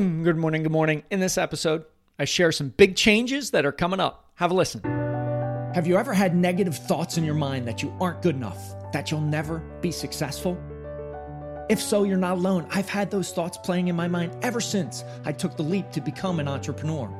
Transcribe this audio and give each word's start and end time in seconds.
Boom! 0.00 0.22
Good 0.22 0.38
morning, 0.38 0.62
good 0.62 0.72
morning. 0.72 1.02
In 1.10 1.20
this 1.20 1.36
episode, 1.36 1.84
I 2.18 2.24
share 2.24 2.52
some 2.52 2.70
big 2.70 2.96
changes 2.96 3.50
that 3.50 3.66
are 3.66 3.72
coming 3.72 4.00
up. 4.00 4.30
Have 4.36 4.50
a 4.50 4.54
listen. 4.54 4.80
Have 5.74 5.86
you 5.86 5.98
ever 5.98 6.14
had 6.14 6.34
negative 6.34 6.74
thoughts 6.74 7.18
in 7.18 7.24
your 7.24 7.34
mind 7.34 7.68
that 7.68 7.82
you 7.82 7.94
aren't 8.00 8.22
good 8.22 8.34
enough, 8.34 8.74
that 8.94 9.10
you'll 9.10 9.20
never 9.20 9.58
be 9.82 9.92
successful? 9.92 10.58
If 11.68 11.82
so, 11.82 12.04
you're 12.04 12.16
not 12.16 12.38
alone. 12.38 12.66
I've 12.70 12.88
had 12.88 13.10
those 13.10 13.30
thoughts 13.30 13.58
playing 13.58 13.88
in 13.88 13.94
my 13.94 14.08
mind 14.08 14.34
ever 14.40 14.58
since 14.58 15.04
I 15.26 15.32
took 15.32 15.58
the 15.58 15.64
leap 15.64 15.90
to 15.90 16.00
become 16.00 16.40
an 16.40 16.48
entrepreneur. 16.48 17.10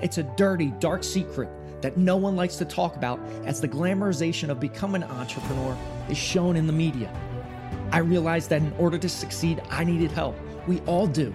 It's 0.00 0.18
a 0.18 0.22
dirty, 0.22 0.72
dark 0.78 1.02
secret 1.02 1.48
that 1.82 1.96
no 1.96 2.16
one 2.16 2.36
likes 2.36 2.54
to 2.58 2.64
talk 2.64 2.94
about 2.94 3.18
as 3.44 3.60
the 3.60 3.68
glamorization 3.68 4.50
of 4.50 4.60
becoming 4.60 5.02
an 5.02 5.10
entrepreneur 5.10 5.76
is 6.08 6.16
shown 6.16 6.54
in 6.54 6.68
the 6.68 6.72
media. 6.72 7.12
I 7.90 7.98
realized 7.98 8.50
that 8.50 8.62
in 8.62 8.72
order 8.78 8.98
to 8.98 9.08
succeed, 9.08 9.60
I 9.68 9.82
needed 9.82 10.12
help. 10.12 10.36
We 10.68 10.78
all 10.82 11.08
do. 11.08 11.34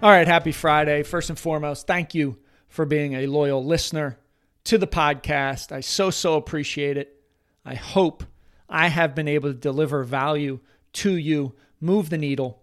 All 0.00 0.10
right, 0.10 0.28
happy 0.28 0.52
Friday. 0.52 1.02
First 1.02 1.28
and 1.28 1.36
foremost, 1.36 1.88
thank 1.88 2.14
you 2.14 2.36
for 2.68 2.84
being 2.84 3.14
a 3.14 3.26
loyal 3.26 3.64
listener 3.64 4.16
to 4.62 4.78
the 4.78 4.86
podcast. 4.86 5.72
I 5.72 5.80
so, 5.80 6.10
so 6.10 6.36
appreciate 6.36 6.96
it. 6.96 7.20
I 7.64 7.74
hope 7.74 8.22
I 8.68 8.86
have 8.86 9.16
been 9.16 9.26
able 9.26 9.48
to 9.52 9.58
deliver 9.58 10.04
value 10.04 10.60
to 10.92 11.16
you, 11.16 11.56
move 11.80 12.10
the 12.10 12.16
needle. 12.16 12.62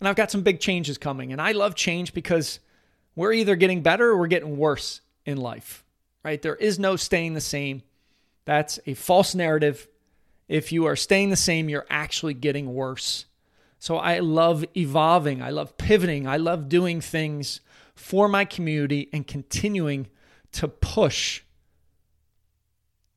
And 0.00 0.08
I've 0.08 0.16
got 0.16 0.30
some 0.30 0.40
big 0.40 0.58
changes 0.58 0.96
coming. 0.96 1.32
And 1.32 1.40
I 1.42 1.52
love 1.52 1.74
change 1.74 2.14
because 2.14 2.60
we're 3.14 3.34
either 3.34 3.56
getting 3.56 3.82
better 3.82 4.08
or 4.08 4.16
we're 4.16 4.26
getting 4.26 4.56
worse 4.56 5.02
in 5.26 5.36
life, 5.36 5.84
right? 6.24 6.40
There 6.40 6.56
is 6.56 6.78
no 6.78 6.96
staying 6.96 7.34
the 7.34 7.42
same. 7.42 7.82
That's 8.46 8.78
a 8.86 8.94
false 8.94 9.34
narrative. 9.34 9.86
If 10.48 10.72
you 10.72 10.86
are 10.86 10.96
staying 10.96 11.28
the 11.28 11.36
same, 11.36 11.68
you're 11.68 11.86
actually 11.90 12.32
getting 12.32 12.72
worse. 12.72 13.26
So 13.84 13.98
I 13.98 14.20
love 14.20 14.64
evolving. 14.74 15.42
I 15.42 15.50
love 15.50 15.76
pivoting. 15.76 16.26
I 16.26 16.38
love 16.38 16.70
doing 16.70 17.02
things 17.02 17.60
for 17.94 18.28
my 18.28 18.46
community 18.46 19.10
and 19.12 19.26
continuing 19.26 20.06
to 20.52 20.68
push 20.68 21.42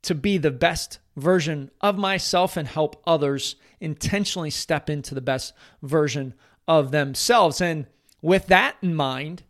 to 0.01 0.13
be 0.13 0.37
the 0.37 0.51
best 0.51 0.99
version 1.15 1.71
of 1.79 1.97
myself 1.97 2.57
and 2.57 2.67
help 2.67 3.01
others 3.07 3.55
intentionally 3.79 4.49
step 4.49 4.89
into 4.89 5.15
the 5.15 5.21
best 5.21 5.53
version 5.81 6.33
of 6.67 6.91
themselves. 6.91 7.61
And 7.61 7.85
with 8.21 8.47
that 8.47 8.75
in 8.81 8.93
mind, 8.93 9.43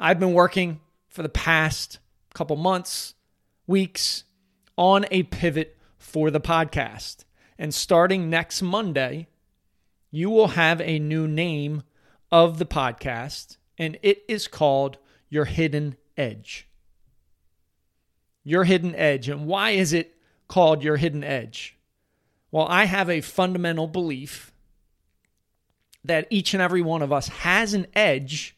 I've 0.00 0.18
been 0.18 0.32
working 0.32 0.80
for 1.06 1.22
the 1.22 1.28
past 1.28 2.00
couple 2.34 2.56
months, 2.56 3.14
weeks 3.68 4.24
on 4.76 5.06
a 5.12 5.22
pivot 5.22 5.78
for 5.98 6.32
the 6.32 6.40
podcast. 6.40 7.26
And 7.60 7.72
starting 7.72 8.28
next 8.28 8.60
Monday, 8.60 9.28
you 10.10 10.30
will 10.30 10.48
have 10.48 10.80
a 10.80 10.98
new 10.98 11.26
name 11.28 11.82
of 12.30 12.58
the 12.58 12.66
podcast, 12.66 13.56
and 13.76 13.98
it 14.02 14.22
is 14.28 14.48
called 14.48 14.98
Your 15.28 15.44
Hidden 15.44 15.96
Edge. 16.16 16.68
Your 18.42 18.64
Hidden 18.64 18.94
Edge. 18.94 19.28
And 19.28 19.46
why 19.46 19.70
is 19.70 19.92
it 19.92 20.16
called 20.46 20.82
Your 20.82 20.96
Hidden 20.96 21.24
Edge? 21.24 21.76
Well, 22.50 22.66
I 22.66 22.84
have 22.84 23.10
a 23.10 23.20
fundamental 23.20 23.86
belief 23.86 24.52
that 26.04 26.26
each 26.30 26.54
and 26.54 26.62
every 26.62 26.80
one 26.80 27.02
of 27.02 27.12
us 27.12 27.28
has 27.28 27.74
an 27.74 27.86
edge 27.94 28.56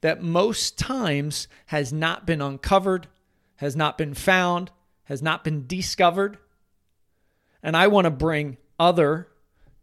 that 0.00 0.22
most 0.22 0.78
times 0.78 1.48
has 1.66 1.92
not 1.92 2.24
been 2.24 2.40
uncovered, 2.40 3.08
has 3.56 3.74
not 3.74 3.98
been 3.98 4.14
found, 4.14 4.70
has 5.04 5.22
not 5.22 5.42
been 5.42 5.66
discovered. 5.66 6.38
And 7.62 7.76
I 7.76 7.88
want 7.88 8.04
to 8.04 8.10
bring 8.10 8.58
other 8.78 9.26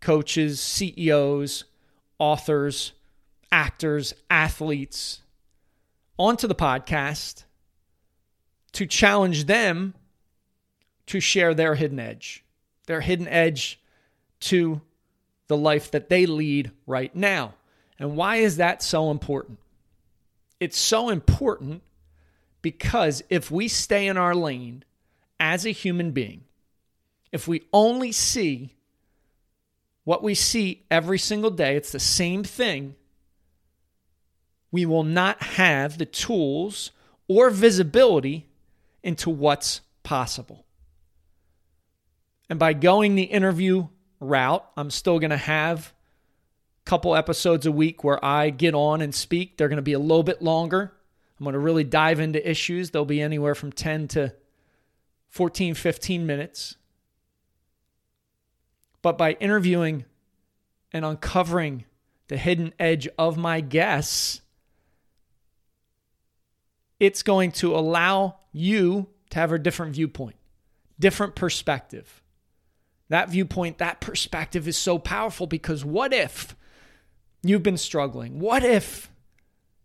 coaches, 0.06 0.62
CEOs, 0.62 1.64
authors, 2.20 2.92
actors, 3.52 4.14
athletes 4.30 5.22
onto 6.20 6.48
the 6.48 6.54
podcast 6.54 7.46
to 8.72 8.86
challenge 8.86 9.46
them 9.46 9.96
to 11.08 11.20
share 11.20 11.56
their 11.56 11.74
hidden 11.74 12.00
edge, 12.00 12.46
their 12.86 13.02
hidden 13.02 13.28
edge 13.28 13.82
to 14.42 14.80
the 15.48 15.58
life 15.58 15.90
that 15.90 16.08
they 16.08 16.28
lead 16.28 16.70
right 16.86 17.16
now. 17.16 17.56
And 17.98 18.16
why 18.16 18.38
is 18.38 18.58
that 18.58 18.84
so 18.84 19.10
important? 19.10 19.58
It's 20.60 20.78
so 20.78 21.10
important 21.10 21.82
because 22.62 23.24
if 23.32 23.50
we 23.50 23.68
stay 23.68 24.06
in 24.06 24.18
our 24.18 24.36
lane 24.36 24.84
as 25.40 25.66
a 25.66 25.72
human 25.72 26.12
being, 26.12 26.44
if 27.32 27.48
we 27.48 27.64
only 27.74 28.12
see 28.12 28.76
what 30.06 30.24
we 30.24 30.34
see 30.34 30.86
every 30.90 31.20
single 31.20 31.52
day, 31.52 31.76
it's 31.76 31.92
the 31.92 32.00
same 32.00 32.44
thing, 32.44 32.96
we 34.72 34.86
will 34.86 35.04
not 35.04 35.42
have 35.42 35.98
the 35.98 36.06
tools 36.06 36.92
or 37.28 37.50
visibility 37.50 38.48
into 39.04 39.30
what's 39.30 39.82
possible. 40.04 40.66
And 42.50 42.60
by 42.60 42.74
going 42.74 43.16
the 43.16 43.24
interview 43.24 43.88
route, 44.20 44.66
I'm 44.78 44.92
still 44.92 45.20
going 45.20 45.32
to 45.32 45.38
have 45.38 45.94
a 46.86 46.90
couple 46.90 47.16
episodes 47.16 47.66
a 47.66 47.72
week 47.72 48.04
where 48.04 48.24
I 48.24 48.52
get 48.52 48.76
on 48.76 49.02
and 49.02 49.14
speak. 49.14 49.58
They're 49.58 49.70
going 49.70 49.78
to 49.78 49.82
be 49.82 49.94
a 49.94 50.00
little 50.00 50.24
bit 50.24 50.42
longer. 50.42 50.94
I'm 51.40 51.44
going 51.44 51.54
to 51.54 51.60
really 51.60 51.84
dive 51.84 52.20
into 52.20 52.48
issues. 52.48 52.92
They'll 52.92 53.06
be 53.06 53.22
anywhere 53.22 53.56
from 53.56 53.72
10 53.72 54.08
to 54.10 54.34
14, 55.30 55.74
15 55.74 56.26
minutes. 56.26 56.76
But 59.06 59.20
by 59.20 59.34
interviewing 59.34 60.06
and 60.92 61.06
uncovering 61.06 61.86
the 62.28 62.38
hidden 62.38 62.74
edge 62.80 63.08
of 63.20 63.38
my 63.38 63.62
guests, 63.62 64.42
it's 67.00 67.22
going 67.22 67.52
to 67.52 67.76
allow 67.76 68.38
you 68.52 69.06
to 69.30 69.38
have 69.38 69.52
a 69.52 69.60
different 69.60 69.94
viewpoint, 69.94 70.38
different 71.00 71.36
perspective. 71.36 72.24
That 73.10 73.30
viewpoint, 73.30 73.78
that 73.78 74.02
perspective 74.02 74.68
is 74.68 74.76
so 74.76 74.98
powerful 74.98 75.46
because 75.46 75.86
what 75.86 76.12
if 76.12 76.56
you've 77.44 77.62
been 77.62 77.78
struggling? 77.78 78.40
What 78.40 78.64
if 78.64 79.12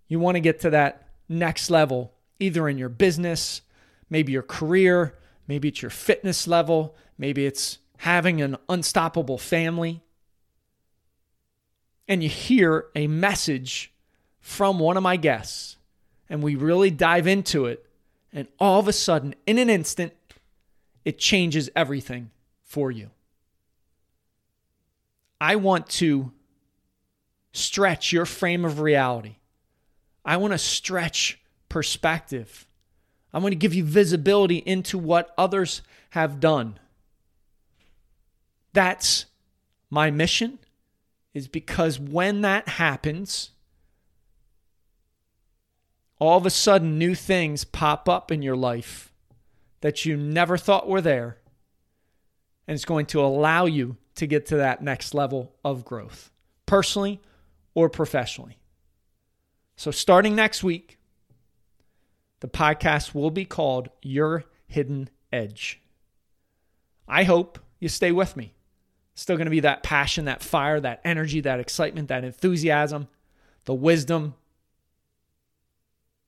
you 0.09 0.19
want 0.19 0.37
to 0.37 0.41
get 0.41 0.61
to 0.61 0.71
that 0.71 1.11
next 1.29 1.69
level, 1.69 2.15
either 2.39 2.67
in 2.71 2.79
your 2.79 2.89
business, 2.89 3.61
maybe 4.09 4.33
your 4.33 4.43
career, 4.43 5.19
maybe 5.47 5.69
it's 5.69 5.83
your 5.83 5.91
fitness 5.91 6.49
level, 6.49 6.97
maybe 7.19 7.45
it's 7.45 7.81
having 8.01 8.41
an 8.41 8.57
unstoppable 8.67 9.37
family, 9.37 10.01
and 12.09 12.23
you 12.23 12.31
hear 12.31 12.87
a 12.95 13.07
message 13.07 13.93
from 14.41 14.79
one 14.79 14.97
of 14.97 15.03
my 15.03 15.17
guests, 15.17 15.77
and 16.31 16.43
we 16.43 16.55
really 16.55 16.91
dive 16.91 17.27
into 17.27 17.67
it, 17.67 17.85
and 18.33 18.49
all 18.59 18.81
of 18.81 18.89
a 18.89 18.93
sudden, 18.93 19.35
in 19.47 19.59
an 19.59 19.69
instant, 19.69 20.15
it 21.05 21.19
changes 21.19 21.69
everything 21.77 22.31
for 22.65 22.91
you. 22.91 23.11
I 25.39 25.57
want 25.57 25.87
to 25.91 26.33
stretch 27.53 28.13
your 28.13 28.25
frame 28.25 28.65
of 28.65 28.81
reality. 28.81 29.37
I 30.25 30.39
want 30.39 30.55
to 30.55 30.59
stretch 30.59 31.39
perspective. 31.69 32.67
I 33.31 33.41
want 33.41 33.53
to 33.53 33.57
give 33.57 33.75
you 33.75 33.85
visibility 33.85 34.57
into 34.57 34.97
what 34.97 35.35
others 35.37 35.83
have 36.11 36.41
done. 36.41 36.79
That's 38.73 39.27
my 39.91 40.11
mission 40.11 40.59
is 41.35 41.49
because 41.49 41.99
when 41.99 42.41
that 42.43 42.69
happens, 42.69 43.51
all 46.19 46.37
of 46.37 46.47
a 46.47 46.51
sudden 46.51 46.99
new 46.99 47.15
things 47.15 47.65
pop 47.65 48.09
up 48.09 48.31
in 48.31 48.43
your 48.43 48.57
life 48.57 49.13
that 49.81 50.05
you 50.05 50.17
never 50.17 50.57
thought 50.57 50.89
were 50.89 51.01
there. 51.01 51.39
And 52.67 52.75
it's 52.75 52.85
going 52.85 53.07
to 53.07 53.21
allow 53.21 53.65
you 53.65 53.97
to 54.17 54.27
get 54.27 54.47
to 54.47 54.57
that 54.57 54.83
next 54.83 55.15
level 55.15 55.57
of 55.65 55.85
growth, 55.85 56.31
personally 56.67 57.21
or 57.75 57.89
professionally. 57.89 58.59
So, 59.77 59.91
starting 59.91 60.37
next 60.37 60.63
week, 60.63 60.99
the 62.41 62.49
podcast 62.49 63.15
will 63.15 63.31
be 63.31 63.45
called 63.45 63.89
Your 64.03 64.45
Hidden 64.67 65.09
Edge. 65.33 65.81
I 67.09 67.25
hope 67.25 67.59
you 67.81 67.89
stay 67.89 68.13
with 68.13 68.37
me. 68.37 68.53
Still 69.21 69.37
going 69.37 69.49
to 69.49 69.51
be 69.51 69.61
that 69.61 69.83
passion, 69.83 70.25
that 70.25 70.43
fire, 70.43 70.81
that 70.81 71.03
energy, 71.05 71.43
that 71.43 71.61
excitement, 71.61 72.09
that 72.09 72.25
enthusiasm, 72.25 73.07
the 73.67 73.75
wisdom, 73.75 74.33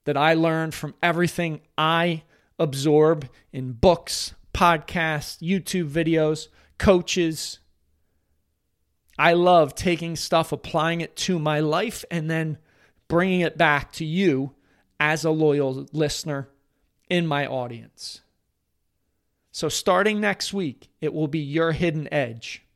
that 0.05 0.19
I 0.19 0.35
learned 0.35 0.75
from 0.75 0.93
everything 1.03 1.63
I 1.79 2.25
absorb 2.59 3.31
in 3.51 3.73
books, 3.73 4.35
podcasts, 4.53 5.39
YouTube 5.41 5.89
videos, 5.89 6.49
coaches. 6.77 7.61
I 9.19 9.33
love 9.33 9.75
taking 9.75 10.15
stuff, 10.15 10.53
applying 10.53 11.01
it 11.01 11.17
to 11.17 11.39
my 11.39 11.61
life, 11.61 12.05
and 12.11 12.31
then 12.31 12.59
bringing 13.09 13.41
it 13.41 13.57
back 13.57 13.93
to 13.93 14.05
you 14.05 14.53
as 15.01 15.25
a 15.25 15.31
loyal 15.31 15.87
listener 15.95 16.51
in 17.09 17.27
my 17.27 17.47
audience. 17.47 18.21
So, 19.51 19.71
starting 19.71 20.21
next 20.21 20.53
week, 20.53 20.91
it 21.01 21.15
will 21.15 21.27
be 21.27 21.39
your 21.39 21.73
hidden 21.73 22.07
edge. 22.13 22.67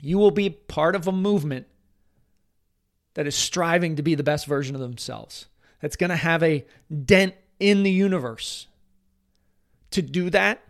You 0.00 0.18
will 0.18 0.30
be 0.30 0.50
part 0.50 0.96
of 0.96 1.06
a 1.06 1.12
movement 1.12 1.66
that 3.14 3.26
is 3.26 3.34
striving 3.34 3.96
to 3.96 4.02
be 4.02 4.14
the 4.14 4.22
best 4.22 4.46
version 4.46 4.74
of 4.74 4.80
themselves, 4.80 5.46
that's 5.80 5.96
going 5.96 6.10
to 6.10 6.16
have 6.16 6.42
a 6.42 6.64
dent 7.04 7.34
in 7.58 7.82
the 7.82 7.90
universe. 7.90 8.66
To 9.92 10.02
do 10.02 10.30
that, 10.30 10.62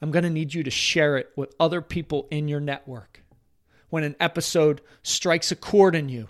I'm 0.00 0.10
going 0.10 0.24
to 0.24 0.30
need 0.30 0.52
you 0.52 0.64
to 0.64 0.70
share 0.70 1.16
it 1.16 1.30
with 1.36 1.54
other 1.60 1.80
people 1.80 2.26
in 2.30 2.48
your 2.48 2.60
network. 2.60 3.22
When 3.88 4.04
an 4.04 4.16
episode 4.18 4.80
strikes 5.02 5.52
a 5.52 5.56
chord 5.56 5.94
in 5.94 6.08
you, 6.08 6.28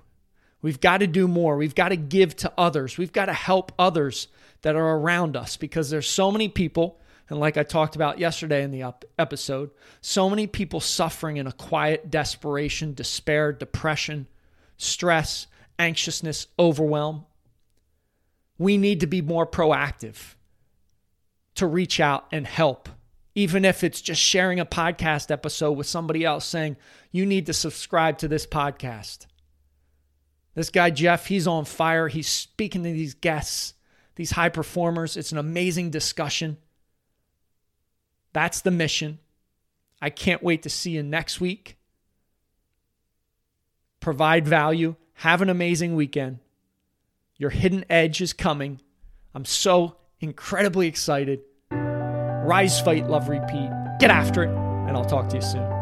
we've 0.60 0.80
got 0.80 0.98
to 0.98 1.06
do 1.06 1.26
more. 1.26 1.56
We've 1.56 1.74
got 1.74 1.88
to 1.88 1.96
give 1.96 2.36
to 2.36 2.52
others. 2.58 2.98
We've 2.98 3.12
got 3.12 3.26
to 3.26 3.32
help 3.32 3.72
others 3.78 4.28
that 4.60 4.76
are 4.76 4.96
around 4.96 5.36
us 5.36 5.56
because 5.56 5.88
there's 5.88 6.08
so 6.08 6.30
many 6.30 6.48
people 6.48 7.00
and 7.32 7.40
like 7.40 7.56
I 7.56 7.62
talked 7.62 7.96
about 7.96 8.18
yesterday 8.18 8.62
in 8.62 8.72
the 8.72 8.92
episode, 9.18 9.70
so 10.02 10.28
many 10.28 10.46
people 10.46 10.80
suffering 10.80 11.38
in 11.38 11.46
a 11.46 11.52
quiet 11.52 12.10
desperation, 12.10 12.92
despair, 12.92 13.54
depression, 13.54 14.26
stress, 14.76 15.46
anxiousness, 15.78 16.48
overwhelm. 16.58 17.24
We 18.58 18.76
need 18.76 19.00
to 19.00 19.06
be 19.06 19.22
more 19.22 19.46
proactive 19.46 20.34
to 21.54 21.66
reach 21.66 22.00
out 22.00 22.26
and 22.32 22.46
help, 22.46 22.90
even 23.34 23.64
if 23.64 23.82
it's 23.82 24.02
just 24.02 24.20
sharing 24.20 24.60
a 24.60 24.66
podcast 24.66 25.30
episode 25.30 25.72
with 25.72 25.86
somebody 25.86 26.26
else 26.26 26.44
saying, 26.44 26.76
you 27.12 27.24
need 27.24 27.46
to 27.46 27.54
subscribe 27.54 28.18
to 28.18 28.28
this 28.28 28.46
podcast. 28.46 29.24
This 30.54 30.68
guy, 30.68 30.90
Jeff, 30.90 31.28
he's 31.28 31.46
on 31.46 31.64
fire. 31.64 32.08
He's 32.08 32.28
speaking 32.28 32.82
to 32.82 32.92
these 32.92 33.14
guests, 33.14 33.72
these 34.16 34.32
high 34.32 34.50
performers. 34.50 35.16
It's 35.16 35.32
an 35.32 35.38
amazing 35.38 35.88
discussion. 35.88 36.58
That's 38.32 38.60
the 38.60 38.70
mission. 38.70 39.18
I 40.00 40.10
can't 40.10 40.42
wait 40.42 40.62
to 40.62 40.70
see 40.70 40.92
you 40.92 41.02
next 41.02 41.40
week. 41.40 41.76
Provide 44.00 44.46
value. 44.46 44.96
Have 45.14 45.42
an 45.42 45.50
amazing 45.50 45.94
weekend. 45.94 46.38
Your 47.36 47.50
hidden 47.50 47.84
edge 47.88 48.20
is 48.20 48.32
coming. 48.32 48.80
I'm 49.34 49.44
so 49.44 49.96
incredibly 50.20 50.88
excited. 50.88 51.40
Rise, 51.70 52.80
fight, 52.80 53.08
love, 53.08 53.28
repeat. 53.28 53.70
Get 54.00 54.10
after 54.10 54.42
it, 54.42 54.50
and 54.50 54.96
I'll 54.96 55.04
talk 55.04 55.28
to 55.28 55.36
you 55.36 55.42
soon. 55.42 55.81